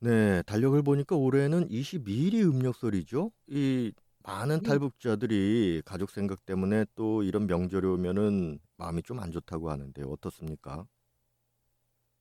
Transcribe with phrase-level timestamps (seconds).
[0.00, 3.32] 네, 달력을 보니까 올해는 22일이 음력설이죠.
[3.48, 4.62] 이 많은 네.
[4.62, 10.86] 탈북자들이 가족 생각 때문에 또 이런 명절이 오면은 마음이 좀 안 좋다고 하는데 어떻습니까?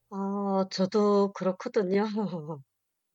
[0.09, 2.03] 어, 저도 그렇거든요.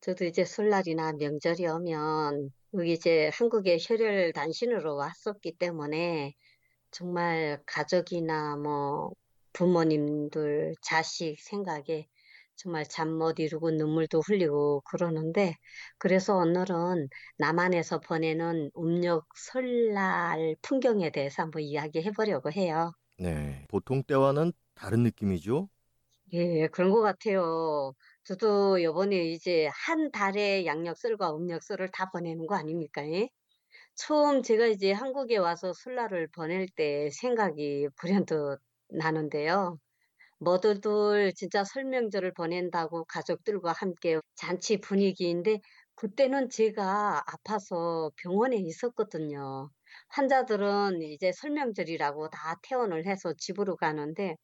[0.00, 6.34] 저도 이제 설날이나 명절이 오면 여기 이제 한국에 혈혈 단신으로 왔었기 때문에
[6.92, 9.12] 정말 가족이나 뭐
[9.54, 12.08] 부모님들, 자식 생각에
[12.60, 15.56] 정말 잠 못 이루고 눈물도 흘리고 그러는데
[15.98, 22.92] 그래서 오늘은 남한에서 보내는 음력 설날 풍경에 대해서 한번 이야기해 보려고 해요.
[23.18, 25.68] 네, 보통 때와는 다른 느낌이죠.
[26.32, 27.92] 예, 그런 것 같아요.
[28.24, 33.04] 저도 요번에 이제 한 달에 양력설과 음력설을 다 보내는 거 아닙니까?
[33.10, 33.28] 예?
[33.96, 39.78] 처음 제가 이제 한국에 와서 설날을 보낼 때 생각이 불현듯 나는데요.
[40.40, 45.60] 모두들 진짜 설명절을 보낸다고 가족들과 함께 잔치 분위기인데
[45.94, 49.70] 그때는 제가 아파서 병원에 있었거든요.
[50.08, 54.36] 환자들은 이제 설명절이라고 다 퇴원을 해서 집으로 가는데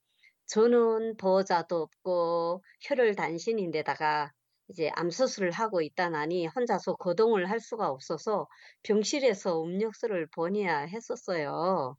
[0.47, 4.33] 저는 보호자도 없고 혈혈 단신인데다가
[4.69, 8.49] 이제 암 수술을 하고 있다 나니 혼자서 거동을 할 수가 없어서
[8.85, 11.97] 병실에서 음력설을 보내야 했었어요.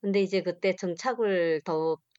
[0.00, 1.62] 근데 이제 그때 정착을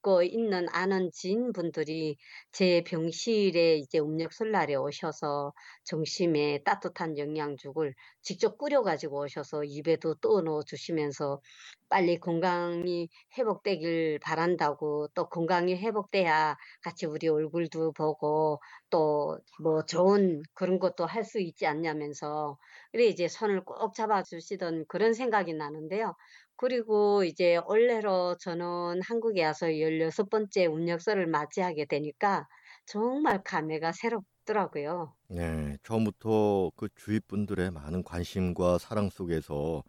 [0.01, 2.17] 돕고 있는 아는 지인분들이
[2.51, 10.63] 제 병실에 이제 음력설 날에 오셔서 점심에 따뜻한 영양죽을 직접 끓여가지고 오셔서 입에도 떠 넣어
[10.63, 11.41] 주시면서
[11.89, 18.59] 빨리 건강이 회복되길 바란다고 또 건강이 회복돼야 같이 우리 얼굴도 보고
[18.89, 22.57] 또 뭐 좋은 그런 것도 할 수 있지 않냐면서
[22.91, 26.15] 그래 이제 손을 꼭 잡아주시던 그런 생각이 나는데요.
[26.61, 32.47] 그리고 이제 올해로 저는 한국에 와서 열여섯 번째 음력설을 맞이하게 되니까
[32.85, 35.15] 정말 감회가 새롭더라고요.
[35.29, 39.83] 네, 처음부터 그 주위 분들의 많은 관심과 사랑 속에서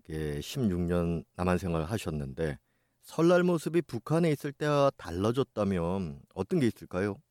[0.00, 2.58] 이게 16년 남한 생활을 하셨는데
[3.02, 7.22] 설날 모습이 북한에 있을 때와 달라졌다면 어떤 게 있을까요?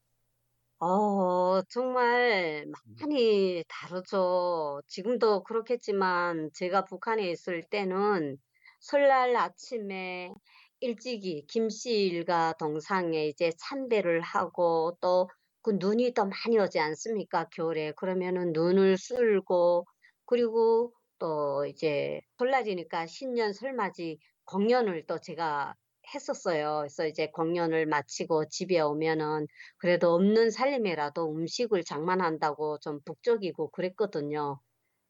[0.79, 2.65] 어, 정말
[2.99, 4.81] 많이 다르죠.
[4.87, 8.37] 지금도 그렇겠지만 제가 북한에 있을 때는
[8.81, 10.33] 설날 아침에
[10.79, 15.27] 일찍이 김씨 일가 동상에 이제 참배를 하고 또
[15.63, 17.47] 그 눈이 더 많이 오지 않습니까?
[17.49, 17.91] 겨울에.
[17.93, 19.85] 그러면은 눈을 쓸고
[20.25, 25.75] 그리고 또 이제 설날이니까 신년 설맞이 공연을 또 제가
[26.13, 26.77] 했었어요.
[26.79, 29.45] 그래서 이제 공연을 마치고 집에 오면은
[29.77, 34.59] 그래도 없는 살림이라도 음식을 장만한다고 좀 북적이고 그랬거든요.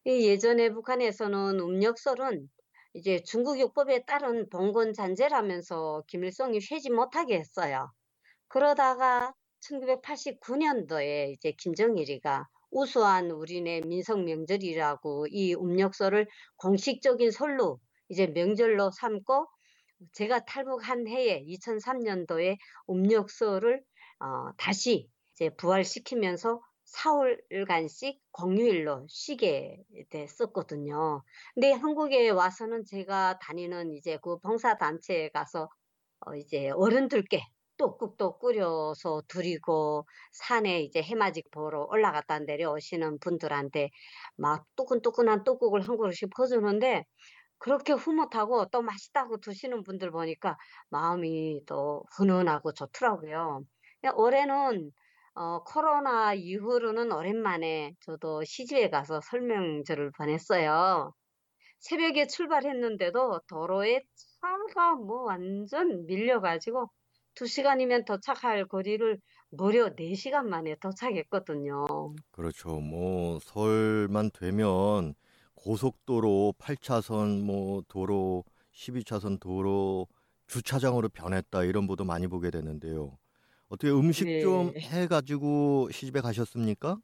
[0.05, 2.49] 이 예전에 북한에서는 음력설은
[2.93, 7.91] 이제 중국육법에 따른 봉건 잔재라면서 김일성이 쉬지 못하게 했어요.
[8.47, 17.79] 그러다가 1989년도에 이제 김정일이가 우수한 우리네 민속 명절이라고 이 음력설을 공식적인 설로
[18.09, 19.47] 이제 명절로 삼고
[20.13, 22.57] 제가 탈북한 해에 2003년도에
[22.89, 23.83] 음력설을
[24.19, 29.77] 어, 다시 이제 부활시키면서 사흘간씩 공휴일로 쉬게
[30.09, 31.23] 됐었거든요.
[31.53, 35.69] 근데 한국에 와서는 제가 다니는 이제 그 봉사단체에 가서
[36.27, 37.41] 어, 이제 어른들께
[37.77, 43.89] 떡국도 끓여서 드리고 산에 이제 해맞이 보러 올라갔다 내려오시는 분들한테
[44.35, 47.05] 막 뜨끈뜨끈한 떡국을 한 그릇씩 퍼주는데
[47.57, 50.57] 그렇게 흐뭇하고 또 맛있다고 드시는 분들 보니까
[50.89, 53.63] 마음이 또 훈훈하고 좋더라고요.
[54.15, 54.91] 올해는
[55.33, 61.13] 어, 코로나 이후로는 오랜만에 저도 시집에 가서 설명절을 보냈어요.
[61.79, 64.01] 새벽에 출발했는데도 도로에
[64.41, 66.89] 차가 뭐 완전 밀려가지고
[67.33, 69.19] 두 시간이면 도착할 거리를
[69.49, 71.85] 무려 네 시간 만에 도착했거든요.
[72.31, 72.79] 그렇죠.
[72.79, 75.15] 뭐 설만 되면
[75.55, 78.43] 고속도로 8차선 뭐 도로
[78.73, 80.07] 12차선 도로
[80.47, 83.17] 주차장으로 변했다 이런 보도 많이 보게 되는데요.
[83.71, 84.81] 어떻게 음식 좀 네.
[84.81, 86.99] 해가지고 시집에 가셨습니까?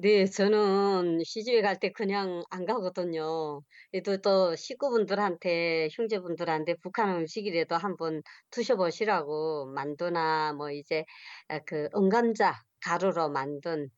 [0.00, 3.62] 네, 저는 시집에 갈 때 그냥 안 가거든요.
[3.90, 11.04] 그래도 또 식구분들한테, 형제분들한테 북한 음식이라도 한번 드셔보시라고 만두나 뭐 이제
[11.48, 12.54] 아, 그 응감자
[12.84, 13.90] 가루로 만든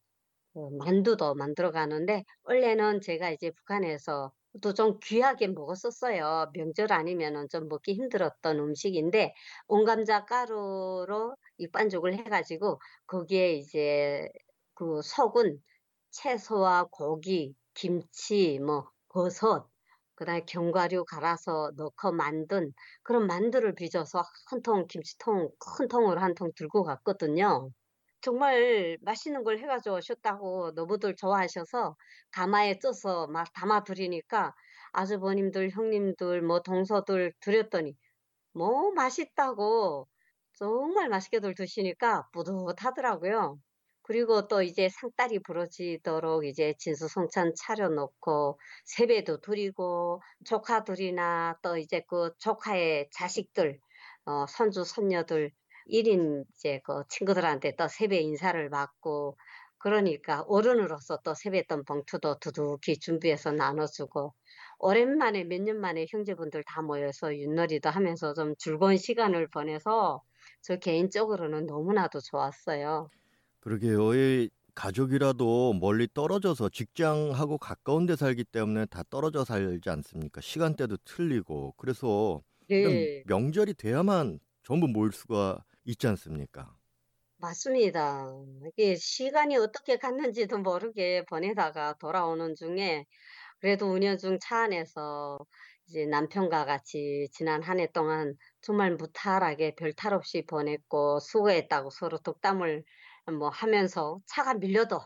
[0.54, 6.50] 어 만두도 만들어 가는데 원래는 제가 이제 북한에서 또 좀 귀하게 먹었었어요.
[6.54, 9.34] 명절 아니면은 좀 먹기 힘들었던 음식인데
[9.68, 14.28] 온감자 가루로 밑반죽을 해 가지고 거기에 이제
[14.74, 15.62] 그 속은
[16.10, 19.68] 채소와 고기, 김치, 뭐 버섯
[20.16, 22.72] 그다음에 견과류 갈아서 넣고 만든
[23.02, 27.70] 그런 만두를 빚어서 한 통 김치통 큰 통으로 한 통 들고 갔거든요.
[28.22, 31.96] 정말 맛있는 걸 해 가지고 오셨다고 너무들 좋아하셔서
[32.32, 34.54] 가마에 쪄서 막 담아 드리니까
[34.92, 37.96] 아주버님들, 형님들, 뭐 동서들 드렸더니
[38.54, 40.08] 뭐 맛있다고
[40.54, 43.60] 정말 맛있게들 드시니까 뿌듯하더라고요.
[44.02, 52.32] 그리고 또 이제 상다리 부러지도록 이제 진수성찬 차려 놓고 세배도 드리고 조카들이나 또 이제 그
[52.38, 53.80] 조카의 자식들
[54.26, 55.52] 어 손주 손녀들
[55.90, 59.36] 1인 이제 그 친구들한테 또 세배 인사를 받고
[59.78, 64.34] 그러니까 어른으로서 또 세뱃돈 봉투도 두둑히 준비해서 나눠 주고
[64.78, 70.22] 오랜만에 몇 년 만에 형제분들 다 모여서 윷놀이도 하면서 좀 즐거운 시간을 보내서
[70.62, 73.10] 저 개인적으로는 너무나도 좋았어요.
[73.60, 74.14] 그러게요.
[74.14, 80.40] 이 가족이라도 멀리 떨어져서 직장하고 가까운 데 살기 때문에 다 떨어져 살지 않습니까?
[80.40, 81.74] 시간대도 틀리고.
[81.76, 83.24] 그래서 네.
[83.24, 86.78] 명절이 돼야만 전부 모일 수가 있지 않습니까?
[87.38, 88.26] 맞습니다.
[88.68, 93.06] 이게 시간이 어떻게 갔는지도 모르게 보내다가 돌아오는 중에
[93.60, 95.38] 그래도 은연중 차 안에서
[95.88, 102.18] 이제 남편과 같이 지난 한 해 동안 정말 무탈하게 별 탈 없이 보냈고 수고했다고 서로
[102.18, 102.84] 덕담을
[103.38, 105.00] 뭐 하면서 차가 밀려도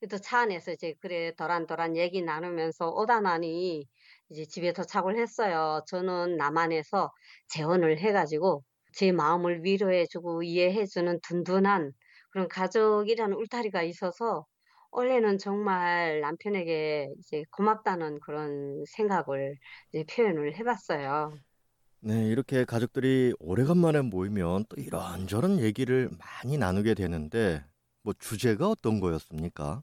[0.00, 3.86] 그래도 차 안에서 이제 그래 도란도란 얘기 나누면서 오다 나니
[4.30, 5.82] 이제 집에 도착을 했어요.
[5.88, 7.10] 저는 남한에서
[7.48, 8.64] 재혼을 해 가지고
[8.96, 11.92] 제 마음을 위로해 주고 이해해 주는 든든한
[12.30, 14.46] 그런 가족이라는 울타리가 있어서
[14.90, 19.56] 원래는 정말 남편에게 이제 고맙다는 그런 생각을
[19.92, 21.32] 이제 표현을 해 봤어요.
[22.00, 27.64] 네, 이렇게 가족들이 오래간만에 모이면 또 이런저런 얘기를 많이 나누게 되는데
[28.02, 29.82] 뭐 주제가 어떤 거였습니까?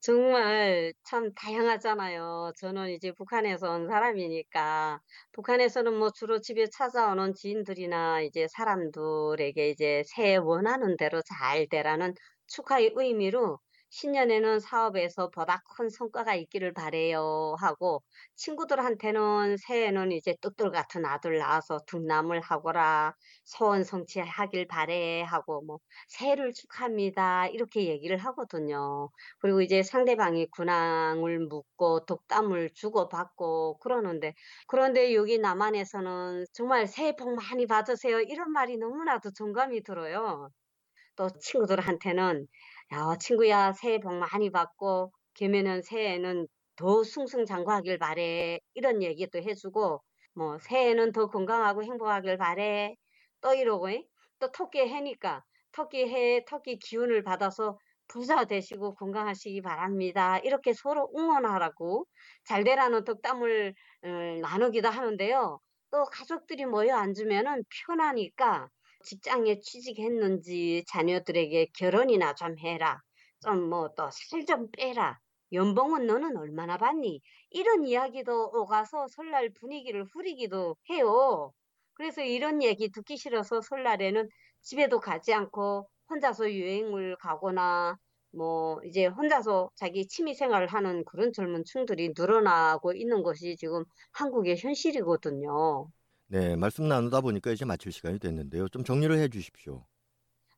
[0.00, 2.52] 정말 참 다양하잖아요.
[2.58, 5.00] 저는 이제 북한에서 온 사람이니까
[5.32, 12.14] 북한에서는 뭐 주로 집에 찾아오는 지인들이나 이제 사람들에게 이제 새해 원하는 대로 잘 되라는
[12.46, 13.58] 축하의 의미로
[13.90, 18.02] 신년에는 사업에서 보다 큰 성과가 있기를 바래요 하고
[18.36, 23.14] 친구들한테는 새해에는 이제 뚝들 같은 아들 낳아서 둥남을 하거라
[23.44, 25.78] 소원 성취하길 바래 하고 뭐
[26.08, 29.10] 새해를 축하합니다 이렇게 얘기를 하거든요.
[29.40, 34.34] 그리고 이제 상대방이 근황을 묻고 덕담을 주고받고 그러는데
[34.68, 40.50] 그런데 여기 남한에서는 정말 "새해 복 많이 받으세요." 이런 말이 너무나도 정감이 들어요.
[41.16, 42.46] 또 친구들한테는"
[42.92, 46.46] 야 친구야 새해 복 많이 받고 걔면은 새해에는
[46.76, 50.02] 더 승승장구하길 바래." 이런 얘기도 해 주고
[50.34, 52.94] 뭐 "새해에는 더 건강하고 행복하길 바래."
[53.40, 54.04] 또 이러고 예.
[54.40, 57.78] 또 토끼 해니까 "토끼 해에 토끼 기운을 받아서
[58.08, 62.06] 부자 되시고 건강하시기 바랍니다." 이렇게 서로 응원하라고
[62.44, 64.08] 잘 되라는 덕담을 어
[64.40, 65.60] 나누기도 하는데요.
[65.92, 68.68] 또 가족들이 모여 앉으면은 편하니까
[69.04, 73.00] 직장에 취직했는지 자녀들에게 "결혼이나 좀 해라."
[73.42, 75.18] 좀 뭐 또 "살 좀 빼라."
[75.52, 77.20] "연봉은 너는 얼마나 받니?"
[77.50, 81.52] 이런 이야기도 오가서 설날 분위기를 흐리기도 해요.
[81.94, 84.28] 그래서 이런 얘기 듣기 싫어서 설날에는
[84.62, 87.96] 집에도 가지 않고 혼자서 여행을 가거나
[88.32, 94.56] 뭐 이제 혼자서 자기 취미 생활을 하는 그런 젊은 층들이 늘어나고 있는 것이 지금 한국의
[94.58, 95.88] 현실이거든요.
[96.32, 98.68] 네, 말씀 나누다 보니까 이제 마칠 시간이 됐는데요.
[98.68, 99.84] 좀 정리를 해 주십시오.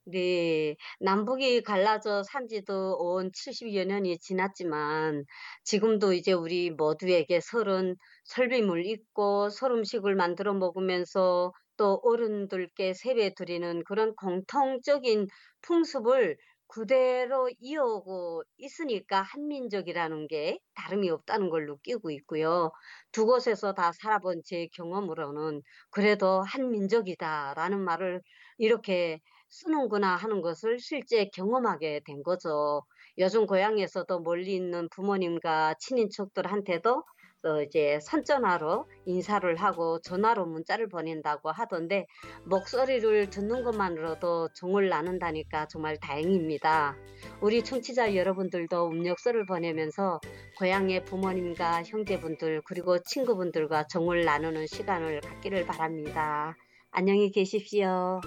[0.05, 0.77] 네.
[1.01, 5.25] 남북이 갈라져 산 지도 온 70여 년이 지났지만
[5.65, 13.83] 지금도 이제 우리 모두에게 서른 설빔을 잇고 설 음식을 만들어 먹으면서 또 어른들께 세배 드리는
[13.85, 15.29] 그런 공통적인
[15.63, 16.37] 풍습을
[16.73, 22.71] 그대로 이어오고 있으니까 한민족이라는 게 다름이 없다는 걸 느끼고 있고요.
[23.13, 28.23] 두 곳에서 다 살아본 제 경험으로는 그래도 '한민족이다.'라는 말을
[28.59, 32.83] 이렇게 쓰는구나 하는 것을 실제 경험하게 된 거죠.
[33.19, 37.05] 요즘 고향에서도 멀리 있는 부모님과 친인척들한테도
[37.45, 42.07] 어 이제 선전화로 인사를 하고 전화로 문자를 보낸다고 하던데
[42.45, 46.97] 목소리를 듣는 것만으로도 정을 나눈다니까 정말 다행입니다.
[47.41, 50.21] 우리 청취자 여러분들도 음력서를 보내면서
[50.59, 56.57] 고향의 부모님과 형제분들 그리고 친구분들과 정을 나누는 시간을 갖기를 바랍니다.
[56.93, 58.21] 안녕히 계십시오.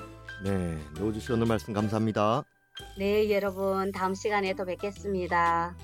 [0.44, 2.44] 네, 노우주 씨 오늘 말씀 감사합니다.
[2.98, 5.76] 네, 여러분 다음 시간에 또 뵙겠습니다.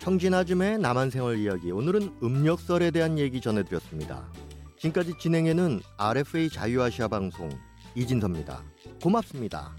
[0.00, 4.32] 청진 아줌의 남한 생활 이야기 오늘은 음력설에 대한 얘기 전해드렸습니다.
[4.78, 7.50] 지금까지 진행에는 RFA 자유아시아 방송
[7.94, 8.64] 이진섭입니다.
[9.02, 9.76] 고맙습니다.